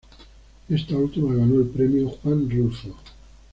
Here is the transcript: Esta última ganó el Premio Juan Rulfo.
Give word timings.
Esta 0.67 0.95
última 0.97 1.35
ganó 1.35 1.59
el 1.61 1.67
Premio 1.69 2.09
Juan 2.09 2.49
Rulfo. 2.49 2.97